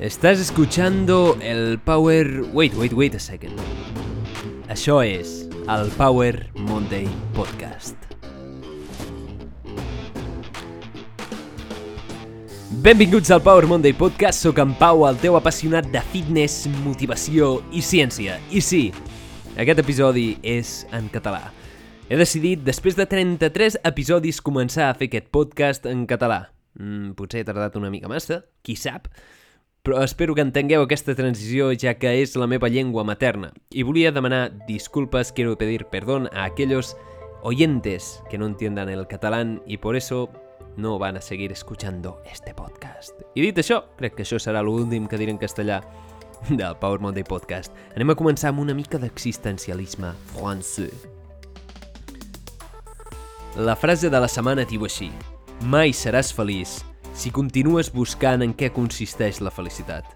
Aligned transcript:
Estás 0.00 0.40
escuchando 0.40 1.36
el 1.42 1.78
Power... 1.78 2.44
Wait, 2.54 2.72
wait, 2.74 2.92
wait 2.94 3.14
a 3.14 3.18
second. 3.20 3.52
Això 4.72 5.02
és 5.04 5.42
el 5.68 5.90
Power 5.92 6.46
Monday 6.56 7.04
Podcast. 7.36 7.98
Benvinguts 12.80 13.28
al 13.28 13.42
Power 13.44 13.68
Monday 13.68 13.92
Podcast, 13.92 14.40
sóc 14.40 14.62
en 14.64 14.72
Pau, 14.80 15.04
el 15.04 15.18
teu 15.20 15.36
apassionat 15.36 15.90
de 15.92 16.00
fitness, 16.14 16.62
motivació 16.80 17.58
i 17.68 17.82
ciència. 17.84 18.38
I 18.48 18.62
sí, 18.64 18.80
aquest 19.60 19.82
episodi 19.84 20.30
és 20.40 20.86
en 20.96 21.10
català. 21.12 21.50
He 22.08 22.16
decidit, 22.16 22.62
després 22.64 22.96
de 22.96 23.04
33 23.04 23.76
episodis, 23.92 24.40
començar 24.40 24.88
a 24.88 24.96
fer 24.96 25.10
aquest 25.12 25.28
podcast 25.28 25.84
en 25.92 26.06
català. 26.08 26.46
Mm, 26.80 27.12
potser 27.20 27.44
he 27.44 27.50
tardat 27.52 27.76
una 27.76 27.92
mica 27.92 28.08
massa, 28.08 28.40
qui 28.64 28.78
sap, 28.80 29.12
però 29.82 30.02
espero 30.04 30.34
que 30.34 30.44
entengueu 30.44 30.82
aquesta 30.84 31.14
transició 31.16 31.70
ja 31.72 31.94
que 31.96 32.12
és 32.20 32.36
la 32.36 32.46
meva 32.46 32.68
llengua 32.68 33.04
materna. 33.04 33.52
Y 33.70 33.82
volia 33.82 34.12
demanar 34.12 34.66
disculpas, 34.66 35.32
quiero 35.32 35.56
pedir 35.56 35.86
perdón 35.86 36.28
a 36.32 36.44
aquellos 36.44 36.96
oyentes 37.42 38.22
que 38.28 38.38
no 38.38 38.46
entiendan 38.46 38.88
el 38.88 39.06
catalán 39.06 39.62
y 39.66 39.78
por 39.78 39.96
eso 39.96 40.30
no 40.76 40.98
van 40.98 41.16
a 41.16 41.20
seguir 41.20 41.52
escuchando 41.52 42.20
este 42.30 42.54
podcast. 42.54 43.20
I 43.34 43.40
dit 43.42 43.58
això, 43.58 43.82
crec 43.96 44.14
que 44.16 44.24
això 44.26 44.38
serà 44.38 44.62
l'últim 44.62 45.08
que 45.08 45.18
diré 45.18 45.32
en 45.32 45.40
castellà 45.40 45.80
del 46.50 46.76
Power 46.76 47.00
Monday 47.00 47.24
Podcast. 47.24 47.72
Anem 47.96 48.12
a 48.12 48.18
començar 48.18 48.52
amb 48.52 48.60
una 48.60 48.76
mica 48.76 49.00
d'existencialisme 49.00 50.12
francès. 50.34 51.08
La 53.56 53.74
frase 53.76 54.12
de 54.12 54.20
la 54.20 54.28
setmana 54.30 54.62
diu 54.68 54.84
així 54.86 55.10
Mai 55.66 55.90
seràs 55.92 56.30
feliç 56.32 56.78
si 57.14 57.30
continues 57.30 57.90
buscant 57.92 58.42
en 58.44 58.54
què 58.54 58.70
consisteix 58.74 59.40
la 59.40 59.52
felicitat. 59.52 60.06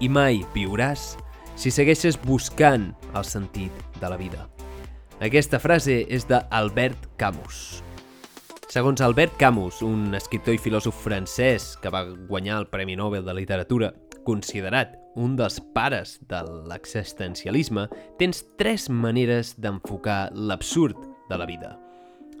I 0.00 0.08
mai 0.08 0.40
viuràs 0.54 1.14
si 1.60 1.72
segueixes 1.74 2.16
buscant 2.24 2.90
el 3.14 3.26
sentit 3.26 3.72
de 4.00 4.08
la 4.08 4.16
vida. 4.16 4.46
Aquesta 5.20 5.60
frase 5.60 5.98
és 6.08 6.24
d'Albert 6.24 7.10
Camus. 7.20 7.82
Segons 8.70 9.02
Albert 9.02 9.34
Camus, 9.36 9.80
un 9.82 10.14
escriptor 10.14 10.54
i 10.54 10.60
filòsof 10.62 10.94
francès 11.02 11.74
que 11.82 11.90
va 11.90 12.04
guanyar 12.30 12.60
el 12.62 12.68
Premi 12.70 12.94
Nobel 12.96 13.26
de 13.26 13.34
Literatura, 13.34 13.90
considerat 14.24 14.94
un 15.18 15.34
dels 15.36 15.58
pares 15.74 16.14
de 16.30 16.38
l'existencialisme, 16.70 17.88
tens 18.22 18.44
tres 18.62 18.86
maneres 18.88 19.56
d'enfocar 19.58 20.30
l'absurd 20.32 20.96
de 21.28 21.40
la 21.40 21.50
vida. 21.50 21.74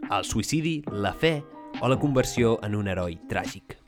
El 0.06 0.24
suïcidi, 0.24 0.78
la 0.92 1.12
fe 1.12 1.40
o 1.82 1.90
la 1.90 1.98
conversió 1.98 2.60
en 2.62 2.78
un 2.78 2.88
heroi 2.88 3.18
tràgic. 3.28 3.79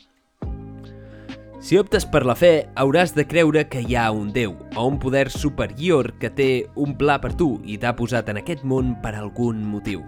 Si 1.62 1.76
optes 1.78 2.02
per 2.02 2.24
la 2.26 2.34
fe, 2.34 2.64
hauràs 2.74 3.12
de 3.14 3.22
creure 3.30 3.60
que 3.70 3.84
hi 3.86 3.94
ha 3.94 4.08
un 4.10 4.32
Déu 4.34 4.56
o 4.74 4.86
un 4.88 4.96
poder 4.98 5.28
superior 5.30 6.08
que 6.18 6.26
té 6.34 6.48
un 6.74 6.96
pla 6.98 7.20
per 7.22 7.36
tu 7.38 7.52
i 7.62 7.76
t'ha 7.78 7.92
posat 7.94 8.32
en 8.32 8.40
aquest 8.40 8.64
món 8.66 8.96
per 9.04 9.12
algun 9.14 9.60
motiu. 9.70 10.00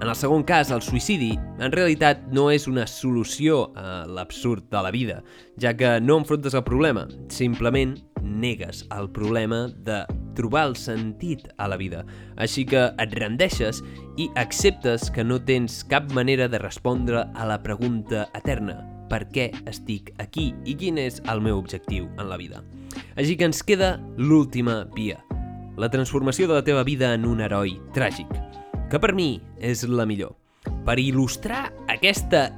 En 0.00 0.08
el 0.08 0.16
segon 0.16 0.40
cas, 0.48 0.70
el 0.72 0.80
suïcidi, 0.80 1.34
en 1.60 1.74
realitat 1.76 2.22
no 2.32 2.46
és 2.50 2.64
una 2.70 2.86
solució 2.88 3.66
a 3.76 4.06
l'absurd 4.08 4.64
de 4.72 4.80
la 4.86 4.94
vida, 4.94 5.18
ja 5.60 5.74
que 5.76 5.98
no 6.00 6.16
enfrontes 6.22 6.56
el 6.56 6.64
problema, 6.64 7.04
simplement 7.28 7.98
negues 8.22 8.86
el 8.96 9.10
problema 9.12 9.66
de 9.76 10.00
trobar 10.34 10.70
el 10.70 10.78
sentit 10.80 11.50
a 11.58 11.68
la 11.68 11.76
vida. 11.76 12.00
Així 12.40 12.64
que 12.64 12.88
et 12.96 13.18
rendeixes 13.20 13.84
i 14.16 14.30
acceptes 14.40 15.12
que 15.12 15.22
no 15.22 15.36
tens 15.36 15.82
cap 15.84 16.08
manera 16.16 16.48
de 16.48 16.64
respondre 16.64 17.26
a 17.28 17.50
la 17.52 17.60
pregunta 17.60 18.30
eterna 18.32 18.80
per 19.10 19.24
què 19.32 19.50
estic 19.70 20.12
aquí 20.22 20.52
i 20.68 20.76
quin 20.78 20.98
és 21.00 21.20
el 21.30 21.42
meu 21.44 21.58
objectiu 21.58 22.08
en 22.18 22.28
la 22.30 22.38
vida. 22.40 22.62
Així 23.16 23.36
que 23.36 23.48
ens 23.48 23.62
queda 23.66 23.96
l'última 24.16 24.82
via, 24.94 25.20
la 25.76 25.90
transformació 25.90 26.48
de 26.48 26.58
la 26.58 26.64
teva 26.64 26.84
vida 26.84 27.12
en 27.14 27.26
un 27.26 27.40
heroi 27.40 27.78
tràgic, 27.96 28.28
que 28.90 29.00
per 29.00 29.14
mi 29.16 29.40
és 29.58 29.86
la 29.88 30.06
millor. 30.08 30.36
Per 30.86 30.98
il·lustrar 31.00 31.64
aquesta 31.90 32.50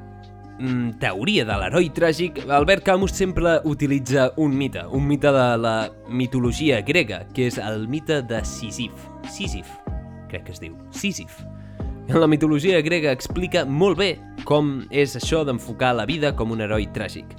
mm, 0.58 0.98
teoria 1.02 1.46
de 1.46 1.58
l'heroi 1.60 1.91
tràgic, 1.94 2.42
Albert 2.48 2.84
Camus 2.86 3.14
sempre 3.14 3.58
utilitza 3.64 4.32
un 4.36 4.56
mite, 4.58 4.84
un 4.90 5.06
mite 5.06 5.32
de 5.32 5.48
la 5.60 5.76
mitologia 6.08 6.82
grega, 6.82 7.24
que 7.34 7.48
és 7.50 7.58
el 7.62 7.86
mite 7.88 8.22
de 8.26 8.44
Sísif. 8.44 9.10
Sísif, 9.30 9.70
crec 10.30 10.48
que 10.48 10.56
es 10.56 10.64
diu. 10.64 10.78
Sísif. 10.90 11.42
En 12.04 12.20
la 12.20 12.26
mitologia 12.28 12.82
grega 12.84 13.15
explica 13.16 13.62
molt 13.65 13.97
bé 13.97 14.10
com 14.44 14.82
és 14.92 15.15
això 15.16 15.41
d'enfocar 15.48 15.94
la 15.97 16.04
vida 16.04 16.34
com 16.37 16.50
un 16.53 16.60
heroi 16.60 16.84
tràgic. 16.92 17.31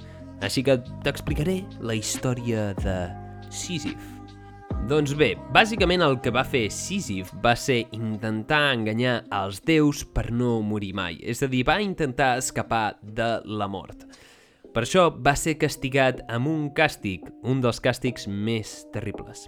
Així 0.42 0.64
que 0.66 0.74
t'explicaré 1.06 1.60
la 1.86 1.94
història 1.94 2.72
de 2.80 2.96
Sísif. 3.54 3.94
Doncs 4.90 5.14
bé, 5.18 5.36
bàsicament 5.54 6.02
el 6.02 6.18
que 6.22 6.34
va 6.34 6.42
fer 6.42 6.64
Sísif 6.74 7.30
va 7.44 7.54
ser 7.54 7.84
intentar 7.94 8.74
enganyar 8.74 9.20
els 9.38 9.62
déus 9.62 10.02
per 10.02 10.32
no 10.34 10.58
morir 10.66 10.92
mai, 10.98 11.22
és 11.22 11.46
a 11.46 11.50
dir, 11.50 11.62
va 11.66 11.78
intentar 11.82 12.34
escapar 12.42 12.98
de 13.02 13.36
la 13.46 13.70
mort. 13.70 14.02
Per 14.74 14.82
això 14.82 15.08
va 15.14 15.38
ser 15.38 15.56
castigat 15.62 16.26
amb 16.26 16.50
un 16.50 16.68
càstig, 16.74 17.22
un 17.46 17.62
dels 17.62 17.78
càstigs 17.80 18.26
més 18.26 18.82
terribles. 18.92 19.46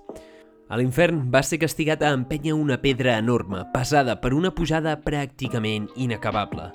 A 0.69 0.77
l'infern 0.77 1.23
va 1.33 1.41
ser 1.41 1.57
castigat 1.63 2.03
a 2.05 2.11
empènyer 2.13 2.53
una 2.53 2.77
pedra 2.83 3.15
enorme, 3.17 3.63
pesada 3.73 4.19
per 4.21 4.35
una 4.37 4.51
pujada 4.53 4.99
pràcticament 5.01 5.89
inacabable. 5.97 6.67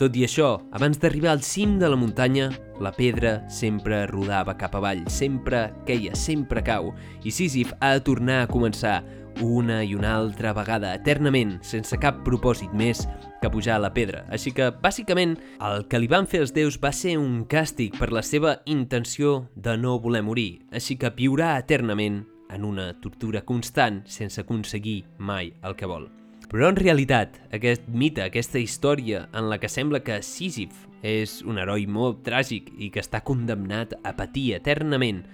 Tot 0.00 0.16
i 0.16 0.24
això, 0.24 0.56
abans 0.72 0.96
d'arribar 0.98 1.34
al 1.34 1.44
cim 1.44 1.76
de 1.78 1.90
la 1.92 1.98
muntanya, 2.00 2.48
la 2.80 2.94
pedra 2.96 3.36
sempre 3.52 4.06
rodava 4.08 4.56
cap 4.56 4.74
avall, 4.80 5.04
sempre 5.12 5.68
queia, 5.84 6.16
sempre 6.16 6.64
cau, 6.64 6.94
i 7.22 7.30
Sísif 7.30 7.76
ha 7.84 7.92
de 7.94 8.02
tornar 8.08 8.40
a 8.42 8.48
començar 8.48 9.02
una 9.44 9.82
i 9.84 9.94
una 9.94 10.16
altra 10.16 10.54
vegada, 10.56 10.94
eternament, 10.96 11.58
sense 11.62 12.00
cap 12.00 12.24
propòsit 12.24 12.72
més 12.72 13.04
que 13.42 13.52
pujar 13.52 13.76
a 13.76 13.84
la 13.84 13.92
pedra. 13.92 14.24
Així 14.32 14.56
que, 14.56 14.72
bàsicament, 14.72 15.36
el 15.60 15.84
que 15.90 16.00
li 16.00 16.08
van 16.08 16.26
fer 16.26 16.46
els 16.46 16.56
déus 16.56 16.80
va 16.80 16.96
ser 16.96 17.18
un 17.20 17.42
càstig 17.44 17.98
per 18.00 18.08
la 18.14 18.24
seva 18.24 18.62
intenció 18.64 19.42
de 19.54 19.76
no 19.76 19.98
voler 20.00 20.24
morir, 20.24 20.62
així 20.72 20.96
que 20.96 21.12
viurà 21.12 21.58
eternament 21.60 22.24
en 22.50 22.64
una 22.64 22.92
tortura 23.00 23.44
constant 23.44 24.02
sense 24.06 24.40
aconseguir 24.40 25.04
mai 25.18 25.52
el 25.62 25.76
que 25.76 25.88
vol. 25.88 26.08
Però 26.50 26.68
en 26.68 26.76
realitat, 26.76 27.38
aquest 27.56 27.88
mite, 27.88 28.22
aquesta 28.22 28.60
història 28.60 29.24
en 29.34 29.48
la 29.50 29.58
que 29.58 29.70
sembla 29.72 30.02
que 30.04 30.20
Sísif 30.22 30.84
és 31.02 31.40
un 31.42 31.58
heroi 31.58 31.86
molt 31.90 32.22
tràgic 32.26 32.70
i 32.78 32.90
que 32.94 33.02
està 33.02 33.24
condemnat 33.24 33.96
a 34.04 34.14
patir 34.16 34.52
eternament, 34.58 35.24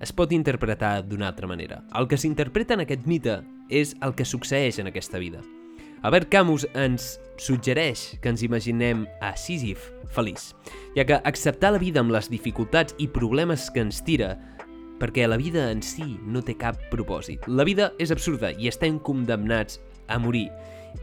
es 0.00 0.14
pot 0.16 0.32
interpretar 0.32 1.02
d'una 1.04 1.28
altra 1.28 1.50
manera. 1.50 1.82
El 1.92 2.08
que 2.08 2.16
s'interpreta 2.16 2.74
en 2.74 2.86
aquest 2.86 3.04
mite 3.06 3.40
és 3.68 3.94
el 4.00 4.14
que 4.16 4.24
succeeix 4.24 4.80
en 4.80 4.88
aquesta 4.88 5.20
vida. 5.20 5.42
Albert 6.00 6.30
Camus 6.32 6.64
ens 6.72 7.18
suggereix 7.36 8.16
que 8.22 8.30
ens 8.32 8.40
imaginem 8.40 9.04
a 9.20 9.34
Sísif 9.36 9.90
feliç, 10.10 10.54
ja 10.96 11.04
que 11.04 11.20
acceptar 11.28 11.74
la 11.74 11.82
vida 11.82 12.00
amb 12.00 12.14
les 12.14 12.30
dificultats 12.32 12.96
i 12.98 13.10
problemes 13.12 13.68
que 13.70 13.84
ens 13.84 14.00
tira 14.06 14.32
perquè 15.00 15.26
la 15.28 15.38
vida 15.40 15.70
en 15.72 15.80
si 15.82 16.18
no 16.22 16.42
té 16.44 16.54
cap 16.60 16.78
propòsit. 16.92 17.48
La 17.48 17.64
vida 17.64 17.90
és 17.98 18.12
absurda 18.12 18.52
i 18.52 18.68
estem 18.68 19.00
condemnats 19.00 19.80
a 20.08 20.18
morir. 20.20 20.48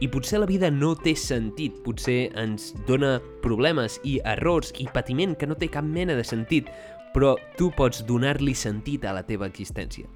I 0.00 0.08
potser 0.12 0.38
la 0.42 0.48
vida 0.48 0.70
no 0.70 0.92
té 0.94 1.14
sentit, 1.16 1.80
potser 1.84 2.28
ens 2.38 2.70
dona 2.86 3.16
problemes 3.42 3.98
i 4.04 4.18
errors 4.24 4.70
i 4.78 4.86
patiment 4.92 5.34
que 5.38 5.48
no 5.48 5.56
té 5.58 5.70
cap 5.72 5.84
mena 5.84 6.14
de 6.14 6.24
sentit, 6.24 6.68
però 7.14 7.34
tu 7.56 7.72
pots 7.74 8.04
donar-li 8.06 8.54
sentit 8.54 9.04
a 9.08 9.14
la 9.16 9.24
teva 9.26 9.48
existència. 9.48 10.06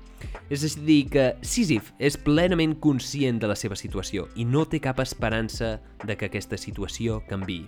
És 0.53 0.62
a 0.62 0.70
dir, 0.87 1.06
que 1.10 1.32
Sísif 1.43 1.91
és 1.99 2.19
plenament 2.20 2.76
conscient 2.81 3.41
de 3.43 3.49
la 3.50 3.56
seva 3.59 3.78
situació 3.78 4.28
i 4.37 4.44
no 4.47 4.66
té 4.69 4.78
cap 4.82 5.00
esperança 5.03 5.78
de 6.04 6.16
que 6.16 6.28
aquesta 6.28 6.60
situació 6.60 7.22
canvi. 7.28 7.64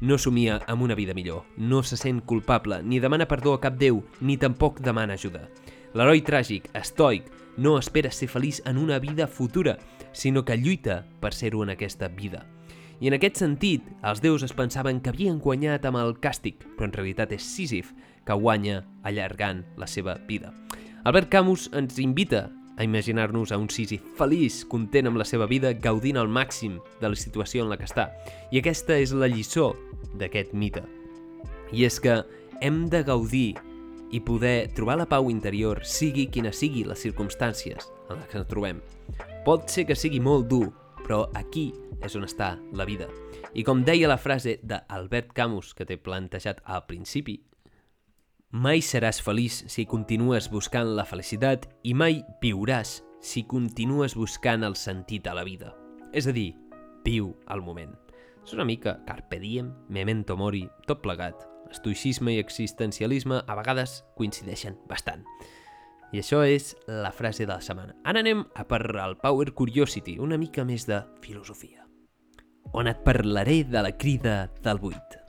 No 0.00 0.16
somia 0.18 0.60
amb 0.66 0.82
una 0.82 0.94
vida 0.94 1.14
millor, 1.14 1.44
no 1.56 1.82
se 1.82 1.96
sent 1.96 2.22
culpable, 2.24 2.82
ni 2.82 3.00
demana 3.00 3.28
perdó 3.28 3.54
a 3.54 3.60
cap 3.60 3.76
déu, 3.76 4.02
ni 4.20 4.36
tampoc 4.36 4.80
demana 4.80 5.18
ajuda. 5.18 5.48
L'heroi 5.92 6.22
tràgic, 6.22 6.70
estoic, 6.78 7.26
no 7.56 7.76
espera 7.78 8.12
ser 8.14 8.28
feliç 8.30 8.62
en 8.64 8.78
una 8.78 8.98
vida 8.98 9.26
futura, 9.26 9.76
sinó 10.12 10.44
que 10.44 10.56
lluita 10.56 11.04
per 11.20 11.34
ser-ho 11.34 11.62
en 11.64 11.74
aquesta 11.74 12.08
vida. 12.08 12.46
I 13.00 13.08
en 13.08 13.16
aquest 13.16 13.40
sentit, 13.40 13.84
els 14.04 14.20
déus 14.20 14.42
es 14.44 14.52
pensaven 14.52 15.00
que 15.00 15.10
havien 15.10 15.38
guanyat 15.40 15.86
amb 15.88 16.00
el 16.02 16.14
càstig, 16.20 16.60
però 16.76 16.88
en 16.88 16.92
realitat 16.92 17.32
és 17.32 17.44
Sísif 17.44 17.94
que 18.28 18.36
guanya 18.36 18.82
allargant 19.02 19.64
la 19.80 19.88
seva 19.88 20.18
vida. 20.28 20.52
Albert 21.04 21.30
Camus 21.32 21.70
ens 21.72 21.96
invita 21.98 22.50
a 22.80 22.84
imaginar-nos 22.84 23.52
a 23.52 23.58
un 23.58 23.68
Sisi 23.68 23.98
feliç, 24.16 24.62
content 24.64 25.10
amb 25.10 25.20
la 25.20 25.26
seva 25.28 25.44
vida, 25.44 25.74
gaudint 25.76 26.16
al 26.16 26.30
màxim 26.32 26.78
de 26.96 27.10
la 27.12 27.18
situació 27.18 27.60
en 27.60 27.68
la 27.68 27.76
que 27.76 27.84
està. 27.84 28.06
I 28.48 28.62
aquesta 28.62 28.96
és 28.96 29.12
la 29.12 29.28
lliçó 29.28 29.74
d'aquest 30.16 30.54
mite. 30.56 30.80
I 31.76 31.84
és 31.84 32.00
que 32.00 32.22
hem 32.64 32.86
de 32.88 33.02
gaudir 33.04 33.58
i 34.10 34.22
poder 34.24 34.72
trobar 34.72 34.96
la 34.96 35.06
pau 35.10 35.28
interior, 35.28 35.82
sigui 35.84 36.30
quina 36.32 36.54
sigui 36.56 36.86
les 36.88 37.04
circumstàncies 37.04 37.90
en 38.08 38.16
les 38.16 38.32
que 38.32 38.40
ens 38.40 38.48
trobem. 38.48 38.80
Pot 39.44 39.68
ser 39.68 39.84
que 39.84 39.98
sigui 39.98 40.24
molt 40.24 40.48
dur, 40.48 40.70
però 41.04 41.26
aquí 41.36 41.68
és 42.00 42.16
on 42.16 42.24
està 42.24 42.54
la 42.72 42.88
vida. 42.88 43.12
I 43.52 43.60
com 43.60 43.84
deia 43.84 44.08
la 44.08 44.16
frase 44.16 44.56
d'Albert 44.64 45.36
Camus 45.36 45.74
que 45.76 45.84
t'he 45.84 46.00
plantejat 46.00 46.64
al 46.64 46.86
principi, 46.88 47.42
Mai 48.50 48.80
seràs 48.82 49.20
feliç 49.22 49.60
si 49.70 49.84
continues 49.86 50.48
buscant 50.50 50.88
la 50.98 51.04
felicitat 51.06 51.68
i 51.86 51.92
mai 51.94 52.16
viuràs 52.42 52.96
si 53.22 53.44
continues 53.46 54.16
buscant 54.18 54.66
el 54.66 54.74
sentit 54.74 55.28
a 55.30 55.36
la 55.38 55.44
vida. 55.46 55.70
És 56.10 56.26
a 56.26 56.34
dir, 56.34 56.56
viu 57.04 57.28
al 57.46 57.62
moment. 57.62 57.94
És 58.42 58.50
una 58.56 58.66
mica 58.66 58.96
carpe 59.06 59.38
diem, 59.38 59.70
memento 59.86 60.34
mori, 60.34 60.64
tot 60.88 60.98
plegat. 60.98 61.46
Estoicisme 61.70 62.34
i 62.34 62.42
existencialisme 62.42 63.38
a 63.46 63.58
vegades 63.60 64.00
coincideixen 64.18 64.80
bastant. 64.90 65.22
I 66.10 66.18
això 66.18 66.42
és 66.42 66.74
la 66.88 67.14
frase 67.14 67.46
de 67.46 67.54
la 67.54 67.62
setmana. 67.62 67.94
Ara 68.02 68.18
anem 68.18 68.42
a 68.58 68.66
per 68.66 68.82
al 68.98 69.14
Power 69.22 69.54
Curiosity, 69.54 70.18
una 70.18 70.40
mica 70.42 70.66
més 70.66 70.90
de 70.90 71.04
filosofia, 71.22 71.86
on 72.74 72.90
et 72.90 73.06
parlaré 73.06 73.62
de 73.62 73.86
la 73.86 73.94
crida 73.94 74.40
del 74.58 74.82
buit. 74.82 75.19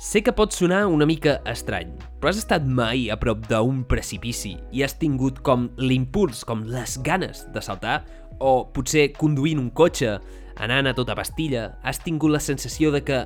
Sé 0.00 0.22
que 0.24 0.32
pot 0.32 0.54
sonar 0.56 0.86
una 0.88 1.04
mica 1.04 1.34
estrany, 1.44 1.90
però 2.16 2.30
has 2.30 2.38
estat 2.40 2.64
mai 2.64 3.10
a 3.12 3.18
prop 3.20 3.42
d'un 3.50 3.82
precipici 3.84 4.54
i 4.72 4.80
has 4.80 4.94
tingut 4.96 5.42
com 5.44 5.66
l'impuls, 5.76 6.40
com 6.48 6.62
les 6.64 6.94
ganes 7.04 7.42
de 7.52 7.60
saltar? 7.60 7.98
O 8.40 8.70
potser 8.72 9.10
conduint 9.18 9.60
un 9.60 9.68
cotxe, 9.68 10.14
anant 10.56 10.88
a 10.88 10.96
tota 10.96 11.18
pastilla, 11.18 11.66
has 11.84 12.00
tingut 12.00 12.32
la 12.32 12.40
sensació 12.40 12.94
de 12.96 13.04
que 13.04 13.20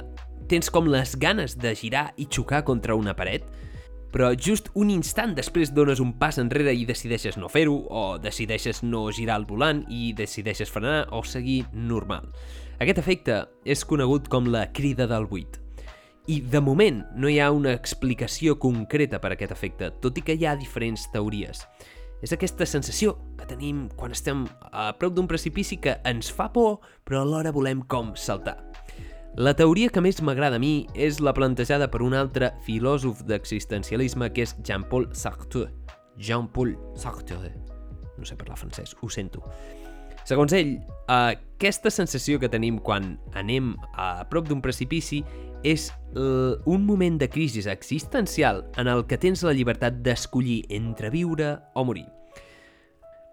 tens 0.51 0.67
com 0.75 0.91
les 0.91 1.15
ganes 1.15 1.55
de 1.55 1.77
girar 1.79 2.09
i 2.19 2.27
xocar 2.27 2.65
contra 2.67 2.99
una 2.99 3.15
paret? 3.15 3.47
però 4.15 4.29
just 4.39 4.69
un 4.79 4.93
instant 4.95 5.33
després 5.35 5.73
dones 5.75 5.99
un 5.99 6.13
pas 6.15 6.37
enrere 6.39 6.71
i 6.71 6.85
decideixes 6.87 7.35
no 7.35 7.49
fer-ho, 7.51 7.75
o 7.91 8.19
decideixes 8.23 8.85
no 8.87 9.09
girar 9.11 9.41
el 9.41 9.47
volant 9.49 9.83
i 9.91 10.13
decideixes 10.15 10.71
frenar 10.71 11.09
o 11.11 11.25
seguir 11.27 11.65
normal. 11.73 12.31
Aquest 12.79 13.03
efecte 13.03 13.45
és 13.67 13.83
conegut 13.83 14.31
com 14.31 14.47
la 14.55 14.69
crida 14.71 15.11
del 15.11 15.27
buit. 15.27 15.64
I 16.27 16.39
de 16.41 16.61
moment 16.65 17.03
no 17.21 17.29
hi 17.29 17.37
ha 17.37 17.51
una 17.53 17.75
explicació 17.77 18.55
concreta 18.57 19.19
per 19.21 19.35
a 19.35 19.37
aquest 19.37 19.53
efecte, 19.53 19.91
tot 20.01 20.17
i 20.17 20.23
que 20.25 20.39
hi 20.39 20.47
ha 20.49 20.55
diferents 20.57 21.05
teories. 21.13 21.61
És 22.25 22.33
aquesta 22.33 22.65
sensació 22.65 23.19
que 23.37 23.45
tenim 23.51 23.91
quan 23.99 24.15
estem 24.17 24.47
a 24.73 24.87
prop 24.97 25.13
d'un 25.13 25.29
precipici 25.29 25.77
que 25.77 25.99
ens 26.09 26.33
fa 26.33 26.49
por, 26.55 26.79
però 27.05 27.21
alhora 27.21 27.53
volem 27.53 27.83
com 27.85 28.15
saltar. 28.17 28.57
La 29.37 29.53
teoria 29.53 29.91
que 29.93 30.01
més 30.01 30.23
m'agrada 30.25 30.57
a 30.57 30.63
mi 30.63 30.87
és 30.95 31.21
la 31.21 31.35
plantejada 31.37 31.91
per 31.93 32.01
un 32.07 32.17
altre 32.17 32.55
filòsof 32.65 33.25
d'existencialisme 33.29 34.31
que 34.33 34.47
és 34.47 34.57
Jean-Paul 34.65 35.11
Sartre. 35.13 35.69
Jean-Paul 36.17 36.77
Sartre. 36.97 37.53
No 38.17 38.25
sé 38.25 38.39
parlar 38.41 38.57
francès, 38.57 38.95
ho 39.03 39.11
sento. 39.13 39.43
Segons 40.25 40.55
ell, 40.57 40.79
aquesta 41.11 41.91
sensació 41.93 42.39
que 42.41 42.49
tenim 42.49 42.79
quan 42.81 43.19
anem 43.37 43.75
a 43.93 44.23
prop 44.31 44.47
d'un 44.49 44.63
precipici 44.65 45.21
és 45.65 45.91
un 46.15 46.85
moment 46.87 47.17
de 47.19 47.27
crisi 47.29 47.65
existencial 47.69 48.67
en 48.79 48.87
el 48.87 49.07
que 49.11 49.19
tens 49.19 49.43
la 49.43 49.55
llibertat 49.57 50.05
d'escollir 50.05 50.67
entre 50.71 51.11
viure 51.11 51.57
o 51.75 51.83
morir. 51.85 52.07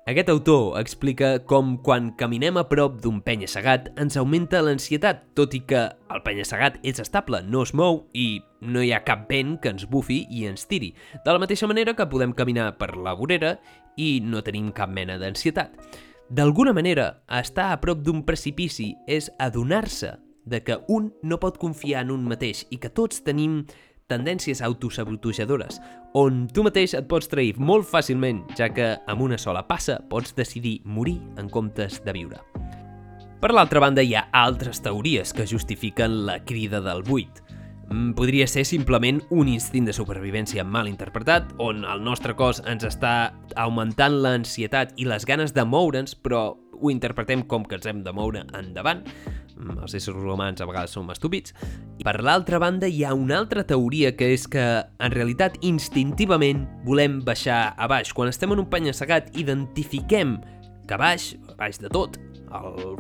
Aquest 0.10 0.32
autor 0.34 0.80
explica 0.80 1.44
com 1.46 1.76
quan 1.86 2.10
caminem 2.18 2.58
a 2.58 2.64
prop 2.66 2.96
d'un 3.04 3.20
penya-segat 3.22 3.92
ens 4.02 4.18
augmenta 4.18 4.64
l'ansietat, 4.66 5.28
tot 5.38 5.54
i 5.54 5.62
que 5.62 5.84
el 5.94 6.24
penya-segat 6.26 6.80
és 6.82 6.98
estable, 7.04 7.44
no 7.46 7.62
es 7.62 7.76
mou 7.78 8.08
i 8.18 8.42
no 8.66 8.82
hi 8.82 8.90
ha 8.96 9.04
cap 9.06 9.28
vent 9.30 9.60
que 9.62 9.70
ens 9.70 9.86
bufi 9.86 10.24
i 10.26 10.48
ens 10.50 10.66
tiri. 10.66 10.90
De 11.22 11.30
la 11.30 11.40
mateixa 11.44 11.70
manera 11.70 11.94
que 11.94 12.10
podem 12.10 12.34
caminar 12.34 12.72
per 12.82 12.96
la 12.98 13.14
vorera 13.14 13.60
i 13.96 14.18
no 14.26 14.42
tenim 14.42 14.72
cap 14.74 14.90
mena 14.90 15.20
d'ansietat. 15.22 15.78
D'alguna 16.34 16.74
manera, 16.74 17.22
estar 17.28 17.70
a 17.70 17.80
prop 17.84 18.02
d'un 18.02 18.26
precipici 18.26 18.96
és 19.06 19.30
adonar-se 19.38 20.16
de 20.46 20.64
que 20.64 20.80
un 20.88 21.14
no 21.24 21.40
pot 21.40 21.58
confiar 21.62 22.06
en 22.06 22.12
un 22.12 22.28
mateix 22.28 22.66
i 22.70 22.80
que 22.82 22.90
tots 22.90 23.24
tenim 23.26 23.62
tendències 24.12 24.62
autosabotejadores, 24.62 25.80
on 26.14 26.48
tu 26.52 26.66
mateix 26.68 26.96
et 26.98 27.08
pots 27.08 27.30
trair 27.32 27.56
molt 27.60 27.88
fàcilment, 27.88 28.44
ja 28.60 28.68
que 28.74 28.94
amb 29.08 29.24
una 29.24 29.40
sola 29.40 29.64
passa 29.68 30.02
pots 30.12 30.36
decidir 30.36 30.82
morir 30.84 31.20
en 31.40 31.50
comptes 31.50 32.02
de 32.04 32.16
viure. 32.16 32.42
Per 33.42 33.50
l'altra 33.56 33.82
banda, 33.82 34.04
hi 34.06 34.14
ha 34.14 34.28
altres 34.38 34.84
teories 34.86 35.32
que 35.34 35.48
justifiquen 35.50 36.26
la 36.28 36.38
crida 36.46 36.82
del 36.84 37.02
buit. 37.08 37.40
Mm, 37.90 38.14
podria 38.14 38.46
ser 38.48 38.68
simplement 38.70 39.24
un 39.34 39.50
instint 39.50 39.88
de 39.90 39.96
supervivència 39.96 40.64
mal 40.64 40.88
interpretat, 40.88 41.50
on 41.58 41.82
el 41.82 42.04
nostre 42.06 42.36
cos 42.38 42.62
ens 42.70 42.86
està 42.86 43.34
augmentant 43.56 44.20
l'ansietat 44.22 44.94
i 45.02 45.08
les 45.10 45.26
ganes 45.26 45.56
de 45.58 45.66
moure'ns, 45.66 46.14
però 46.16 46.52
ho 46.82 46.92
interpretem 46.94 47.44
com 47.50 47.66
que 47.66 47.80
ens 47.80 47.90
hem 47.90 48.04
de 48.06 48.14
moure 48.14 48.46
endavant, 48.58 49.04
els 49.70 49.96
éssers 49.98 50.18
humans 50.18 50.62
a 50.62 50.68
vegades 50.70 50.96
som 50.96 51.10
estúpids, 51.14 51.54
i 52.00 52.06
per 52.08 52.18
l'altra 52.24 52.60
banda 52.62 52.90
hi 52.90 53.04
ha 53.06 53.14
una 53.18 53.38
altra 53.42 53.64
teoria 53.68 54.14
que 54.18 54.32
és 54.36 54.48
que 54.50 54.66
en 54.82 55.16
realitat 55.16 55.60
instintivament 55.66 56.66
volem 56.88 57.20
baixar 57.26 57.76
a 57.78 57.90
baix. 57.92 58.14
Quan 58.14 58.32
estem 58.32 58.54
en 58.54 58.64
un 58.64 58.70
penya-segat 58.72 59.32
identifiquem 59.40 60.40
que 60.90 61.00
baix, 61.00 61.36
baix 61.60 61.80
de 61.82 61.92
tot, 61.94 62.18
el, 62.52 62.98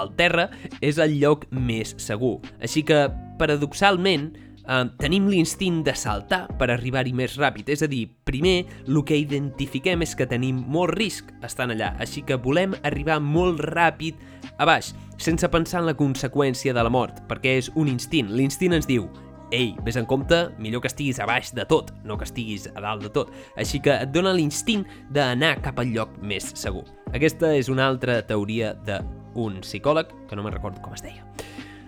el 0.00 0.14
terra 0.18 0.48
és 0.82 0.98
el 1.02 1.18
lloc 1.20 1.46
més 1.54 1.94
segur. 2.02 2.38
Així 2.64 2.82
que, 2.86 3.06
paradoxalment, 3.38 4.32
eh, 4.68 4.84
tenim 5.00 5.28
l'instint 5.30 5.82
de 5.86 5.94
saltar 5.98 6.44
per 6.58 6.70
arribar-hi 6.72 7.14
més 7.16 7.36
ràpid. 7.40 7.70
És 7.72 7.84
a 7.84 7.90
dir, 7.90 8.06
primer, 8.26 8.64
el 8.86 9.02
que 9.06 9.18
identifiquem 9.20 10.04
és 10.06 10.14
que 10.16 10.28
tenim 10.30 10.62
molt 10.66 10.94
risc 10.98 11.32
estant 11.44 11.74
allà, 11.74 11.94
així 12.02 12.24
que 12.26 12.40
volem 12.40 12.76
arribar 12.82 13.20
molt 13.22 13.62
ràpid 13.74 14.20
a 14.58 14.68
baix, 14.68 14.92
sense 15.18 15.48
pensar 15.50 15.82
en 15.82 15.90
la 15.90 15.98
conseqüència 15.98 16.74
de 16.74 16.82
la 16.82 16.92
mort, 16.92 17.22
perquè 17.28 17.58
és 17.60 17.70
un 17.74 17.88
instint. 17.90 18.30
L'instint 18.34 18.76
ens 18.76 18.88
diu, 18.90 19.08
ei, 19.54 19.74
vés 19.86 19.96
en 19.96 20.06
compte, 20.06 20.40
millor 20.58 20.82
que 20.82 20.90
estiguis 20.90 21.20
a 21.20 21.28
baix 21.30 21.52
de 21.54 21.66
tot, 21.70 21.92
no 22.04 22.18
que 22.18 22.26
estiguis 22.28 22.68
a 22.74 22.80
dalt 22.80 23.06
de 23.06 23.12
tot. 23.14 23.32
Així 23.60 23.80
que 23.82 23.94
et 24.06 24.12
dona 24.14 24.34
l'instint 24.34 24.84
d'anar 25.14 25.56
cap 25.64 25.78
al 25.80 25.92
lloc 25.94 26.16
més 26.22 26.52
segur. 26.58 26.86
Aquesta 27.14 27.54
és 27.54 27.70
una 27.70 27.86
altra 27.86 28.20
teoria 28.26 28.74
d'un 28.86 29.62
psicòleg, 29.62 30.10
que 30.28 30.36
no 30.36 30.46
me'n 30.46 30.58
recordo 30.58 30.82
com 30.82 30.96
es 30.96 31.04
deia. 31.04 31.33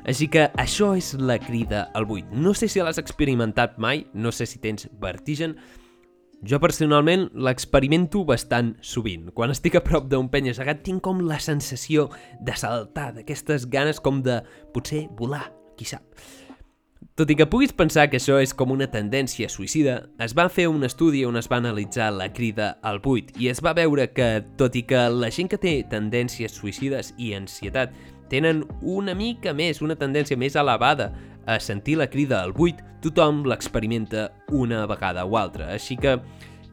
Així 0.07 0.29
que 0.31 0.47
això 0.55 0.93
és 0.95 1.15
la 1.19 1.35
crida 1.43 1.89
al 1.99 2.07
buit. 2.07 2.29
No 2.31 2.55
sé 2.55 2.69
si 2.71 2.79
l'has 2.79 3.01
experimentat 3.03 3.75
mai, 3.83 4.05
no 4.15 4.31
sé 4.31 4.47
si 4.47 4.61
tens 4.63 4.87
vertigen, 5.03 5.57
jo 6.47 6.61
personalment 6.63 7.27
l'experimento 7.35 8.23
bastant 8.29 8.77
sovint. 8.87 9.33
Quan 9.35 9.51
estic 9.51 9.75
a 9.75 9.83
prop 9.83 10.07
d'un 10.07 10.31
penya-segat 10.31 10.85
tinc 10.87 11.03
com 11.03 11.25
la 11.27 11.41
sensació 11.43 12.07
de 12.39 12.55
saltar, 12.55 13.13
d'aquestes 13.17 13.67
ganes 13.73 13.99
com 13.99 14.23
de 14.23 14.43
potser 14.75 15.09
volar, 15.19 15.49
qui 15.75 15.89
sap. 15.89 16.07
Tot 17.17 17.31
i 17.33 17.37
que 17.39 17.47
puguis 17.49 17.73
pensar 17.73 18.11
que 18.13 18.19
això 18.21 18.37
és 18.45 18.53
com 18.53 18.75
una 18.75 18.87
tendència 18.93 19.49
suïcida, 19.49 20.03
es 20.21 20.35
va 20.37 20.51
fer 20.53 20.67
un 20.69 20.85
estudi 20.85 21.25
on 21.25 21.39
es 21.41 21.49
va 21.49 21.59
analitzar 21.63 22.11
la 22.13 22.29
crida 22.33 22.75
al 22.85 23.01
buit 23.01 23.33
i 23.41 23.49
es 23.49 23.63
va 23.65 23.73
veure 23.77 24.11
que, 24.13 24.45
tot 24.61 24.77
i 24.77 24.83
que 24.85 25.07
la 25.09 25.31
gent 25.33 25.49
que 25.49 25.59
té 25.61 25.79
tendències 25.89 26.53
suïcides 26.61 27.15
i 27.17 27.33
ansietat 27.39 27.97
tenen 28.31 28.65
una 28.83 29.15
mica 29.15 29.55
més, 29.55 29.83
una 29.83 29.97
tendència 29.99 30.39
més 30.39 30.57
elevada 30.57 31.13
a 31.47 31.61
sentir 31.63 31.97
la 32.01 32.09
crida 32.11 32.43
al 32.43 32.53
buit, 32.53 32.83
tothom 33.03 33.45
l'experimenta 33.47 34.31
una 34.51 34.85
vegada 34.91 35.25
o 35.25 35.37
altra. 35.39 35.71
Així 35.73 35.97
que 35.97 36.19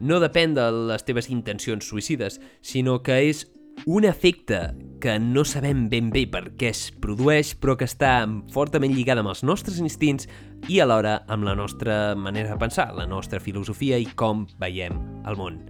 no 0.00 0.18
depèn 0.20 0.56
de 0.56 0.66
les 0.90 1.06
teves 1.06 1.30
intencions 1.30 1.86
suïcides, 1.86 2.40
sinó 2.60 3.00
que 3.06 3.20
és 3.30 3.46
un 3.86 4.04
efecte 4.04 4.74
que 5.00 5.18
no 5.18 5.44
sabem 5.44 5.88
ben 5.90 6.10
bé 6.14 6.24
per 6.30 6.46
què 6.58 6.70
es 6.72 6.86
produeix, 7.02 7.52
però 7.60 7.74
que 7.76 7.86
està 7.88 8.22
fortament 8.54 8.94
lligada 8.94 9.20
amb 9.24 9.32
els 9.34 9.42
nostres 9.44 9.80
instints 9.82 10.28
i 10.70 10.80
alhora 10.80 11.18
amb 11.28 11.44
la 11.44 11.56
nostra 11.58 12.14
manera 12.16 12.54
de 12.54 12.60
pensar, 12.60 12.88
la 12.96 13.06
nostra 13.06 13.42
filosofia 13.42 13.98
i 14.00 14.06
com 14.16 14.46
veiem 14.62 14.96
el 15.28 15.36
món. 15.36 15.60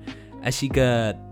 Així 0.44 0.68
que, 0.68 0.86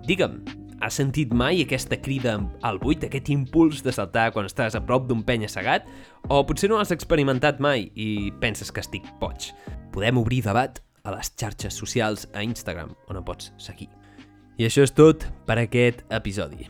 digue'm, 0.09 0.41
Has 0.83 0.97
sentit 0.99 1.31
mai 1.31 1.61
aquesta 1.63 1.95
crida 2.03 2.33
al 2.67 2.81
buit, 2.83 3.05
aquest 3.07 3.29
impuls 3.31 3.85
de 3.87 3.93
saltar 3.95 4.33
quan 4.35 4.49
estàs 4.49 4.75
a 4.75 4.81
prop 4.83 5.05
d'un 5.07 5.21
penya 5.23 5.47
segat? 5.47 5.87
O 6.27 6.41
potser 6.43 6.73
no 6.73 6.81
has 6.83 6.91
experimentat 6.91 7.63
mai 7.63 7.87
i 7.95 8.33
penses 8.43 8.75
que 8.75 8.83
estic 8.83 9.07
poig? 9.21 9.53
Podem 9.95 10.19
obrir 10.19 10.41
debat 10.43 10.83
a 11.07 11.15
les 11.15 11.31
xarxes 11.39 11.79
socials 11.79 12.27
a 12.35 12.43
Instagram, 12.43 12.97
on 13.07 13.23
em 13.23 13.23
pots 13.23 13.53
seguir. 13.63 13.93
I 14.59 14.67
això 14.67 14.83
és 14.83 14.91
tot 14.91 15.29
per 15.47 15.61
aquest 15.63 16.03
episodi. 16.11 16.67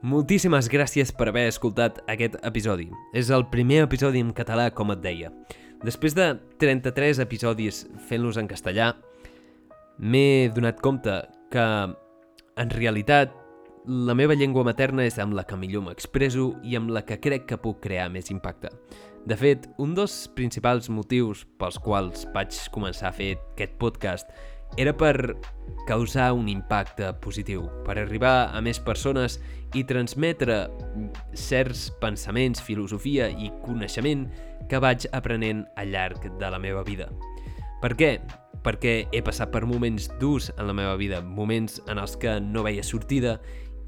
Moltíssimes 0.00 0.72
gràcies 0.72 1.12
per 1.12 1.28
haver 1.28 1.50
escoltat 1.52 2.00
aquest 2.08 2.40
episodi. 2.40 2.88
És 3.12 3.28
el 3.28 3.44
primer 3.52 3.84
episodi 3.84 4.24
en 4.24 4.32
català, 4.32 4.70
com 4.72 4.96
et 4.96 5.04
deia. 5.04 5.36
Després 5.84 6.16
de 6.16 6.32
33 6.60 7.20
episodis 7.20 7.84
fent-los 8.08 8.40
en 8.40 8.48
castellà, 8.48 8.94
m'he 9.98 10.50
donat 10.54 10.80
compte 10.82 11.14
que, 11.52 11.64
en 12.56 12.70
realitat, 12.70 13.32
la 13.86 14.14
meva 14.16 14.34
llengua 14.34 14.64
materna 14.64 15.04
és 15.04 15.18
amb 15.20 15.36
la 15.36 15.44
que 15.44 15.58
millor 15.60 15.84
m'expreso 15.84 16.54
i 16.64 16.76
amb 16.78 16.88
la 16.94 17.04
que 17.04 17.20
crec 17.20 17.44
que 17.50 17.60
puc 17.60 17.82
crear 17.84 18.08
més 18.10 18.30
impacte. 18.32 18.70
De 19.24 19.36
fet, 19.36 19.68
un 19.80 19.94
dels 19.96 20.24
principals 20.36 20.88
motius 20.92 21.44
pels 21.60 21.78
quals 21.80 22.24
vaig 22.32 22.56
començar 22.72 23.10
a 23.10 23.16
fer 23.16 23.34
aquest 23.36 23.76
podcast 23.80 24.32
era 24.80 24.92
per 24.96 25.36
causar 25.86 26.32
un 26.34 26.48
impacte 26.48 27.12
positiu, 27.22 27.68
per 27.84 27.98
arribar 28.00 28.50
a 28.56 28.60
més 28.64 28.80
persones 28.80 29.38
i 29.74 29.84
transmetre 29.84 30.64
certs 31.36 31.90
pensaments, 32.00 32.62
filosofia 32.62 33.28
i 33.30 33.52
coneixement 33.62 34.26
que 34.70 34.80
vaig 34.80 35.06
aprenent 35.12 35.64
al 35.76 35.92
llarg 35.92 36.26
de 36.40 36.50
la 36.50 36.58
meva 36.58 36.82
vida. 36.82 37.10
Per 37.84 37.92
què? 38.00 38.14
Perquè 38.64 38.92
he 39.12 39.20
passat 39.20 39.50
per 39.52 39.66
moments 39.68 40.06
durs 40.16 40.48
en 40.54 40.64
la 40.70 40.72
meva 40.72 40.94
vida, 40.96 41.18
moments 41.20 41.82
en 41.84 41.98
els 42.00 42.14
que 42.16 42.38
no 42.40 42.62
veia 42.64 42.80
sortida 42.80 43.34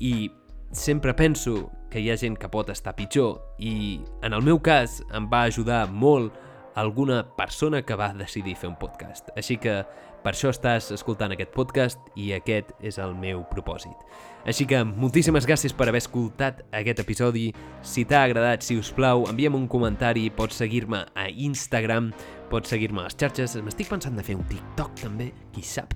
i 0.05 0.29
sempre 0.69 1.15
penso 1.17 1.71
que 1.89 2.03
hi 2.03 2.11
ha 2.13 2.19
gent 2.21 2.37
que 2.37 2.51
pot 2.53 2.69
estar 2.69 2.93
pitjor 2.99 3.39
i 3.57 4.03
en 4.27 4.37
el 4.37 4.45
meu 4.45 4.61
cas 4.61 4.99
em 5.17 5.31
va 5.33 5.47
ajudar 5.49 5.87
molt 5.89 6.37
alguna 6.77 7.23
persona 7.39 7.81
que 7.89 7.97
va 7.97 8.11
decidir 8.13 8.53
fer 8.61 8.69
un 8.69 8.77
podcast. 8.77 9.31
Així 9.33 9.57
que 9.57 9.79
per 10.21 10.35
això 10.35 10.51
estàs 10.53 10.91
escoltant 10.93 11.33
aquest 11.33 11.55
podcast 11.57 12.11
i 12.21 12.35
aquest 12.37 12.75
és 12.85 12.99
el 13.01 13.15
meu 13.17 13.47
propòsit. 13.49 13.97
Així 14.45 14.67
que 14.69 14.83
moltíssimes 14.85 15.49
gràcies 15.49 15.73
per 15.73 15.89
haver 15.89 16.03
escoltat 16.03 16.61
aquest 16.77 17.01
episodi. 17.01 17.47
Si 17.81 18.05
t'ha 18.05 18.27
agradat, 18.27 18.67
si 18.67 18.77
us 18.77 18.93
plau, 18.93 19.25
envia'm 19.31 19.57
un 19.57 19.65
comentari, 19.73 20.29
pots 20.29 20.61
seguir-me 20.61 21.07
a 21.17 21.31
Instagram, 21.31 22.13
pots 22.51 22.73
seguir-me 22.73 23.03
a 23.03 23.09
les 23.09 23.19
xarxes. 23.19 23.59
M'estic 23.65 23.91
pensant 23.91 24.17
de 24.17 24.25
fer 24.27 24.39
un 24.39 24.47
TikTok 24.51 24.97
també, 25.03 25.33
qui 25.55 25.65
sap. 25.67 25.95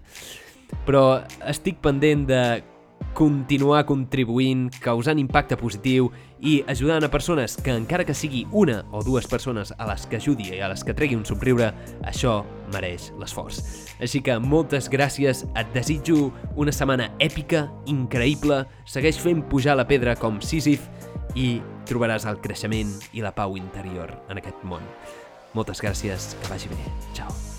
Però 0.86 1.22
estic 1.50 1.80
pendent 1.82 2.28
de 2.28 2.42
continuar 3.14 3.84
contribuint, 3.88 4.68
causant 4.82 5.18
impacte 5.18 5.56
positiu 5.58 6.10
i 6.46 6.60
ajudant 6.70 7.04
a 7.04 7.10
persones 7.10 7.56
que 7.58 7.72
encara 7.74 8.04
que 8.06 8.14
sigui 8.14 8.44
una 8.52 8.80
o 8.94 9.02
dues 9.04 9.26
persones 9.28 9.72
a 9.76 9.88
les 9.88 10.06
que 10.06 10.20
ajudi 10.20 10.50
i 10.54 10.60
a 10.62 10.70
les 10.70 10.84
que 10.86 10.94
tregui 10.96 11.18
un 11.18 11.24
somriure, 11.26 11.72
això 12.06 12.40
mereix 12.72 13.10
l'esforç. 13.20 13.60
Així 14.00 14.22
que 14.24 14.38
moltes 14.38 14.88
gràcies, 14.92 15.42
et 15.58 15.72
desitjo 15.74 16.30
una 16.56 16.72
setmana 16.72 17.10
èpica, 17.20 17.66
increïble, 17.90 18.62
segueix 18.86 19.18
fent 19.20 19.42
pujar 19.50 19.76
la 19.76 19.88
pedra 19.90 20.14
com 20.16 20.40
Sísif 20.40 20.86
i 21.34 21.58
trobaràs 21.90 22.28
el 22.30 22.38
creixement 22.44 22.94
i 23.12 23.26
la 23.26 23.34
pau 23.34 23.58
interior 23.58 24.14
en 24.30 24.38
aquest 24.38 24.62
món. 24.64 24.86
Moltes 25.54 25.82
gràcies, 25.82 26.34
que 26.40 26.52
vagi 26.52 26.70
bé. 26.70 26.82
Ciao. 27.12 27.49